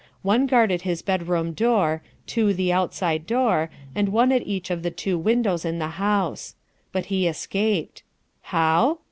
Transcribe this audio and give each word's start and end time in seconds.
One 0.23 0.47
guarded 0.47 0.81
his 0.81 1.03
bedroom 1.03 1.51
door, 1.53 2.01
two 2.25 2.55
the 2.55 2.73
outside 2.73 3.27
door, 3.27 3.69
and 3.93 4.09
one 4.09 4.31
at 4.31 4.47
each 4.47 4.71
of 4.71 4.81
the 4.81 4.89
two 4.89 5.15
windows 5.15 5.63
in 5.63 5.77
the 5.77 5.89
house. 6.01 6.55
But 6.91 7.05
he 7.13 7.27
escaped. 7.27 8.01
How? 8.41 8.97